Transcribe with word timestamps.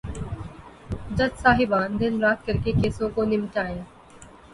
جج 1.17 1.33
صاحبان 1.41 1.99
دن 1.99 2.13
رات 2.21 2.45
کر 2.45 2.57
کے 2.63 2.71
کیسوں 2.81 3.09
کو 3.09 3.23
نمٹائیں۔ 3.25 3.81